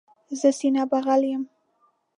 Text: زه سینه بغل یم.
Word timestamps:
زه 0.39 0.49
سینه 0.57 0.83
بغل 0.91 1.21
یم. 1.31 1.43